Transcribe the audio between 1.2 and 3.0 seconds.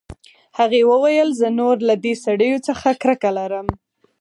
زه نور له دې سړیو څخه